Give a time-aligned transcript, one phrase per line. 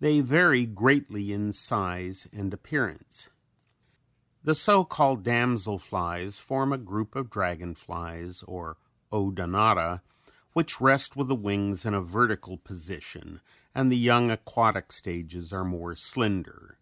[0.00, 3.30] They vary greatly in size and appearance.
[4.42, 8.78] The so called damsel flies form a group of dragon flies or
[9.12, 10.02] Odonata
[10.54, 13.40] which rest with the wings in a vertical position
[13.72, 16.76] and the young aquatic stages are more slender.